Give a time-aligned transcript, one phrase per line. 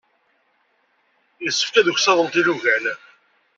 [1.43, 2.85] Yessefk ad uksaḍent ilugan.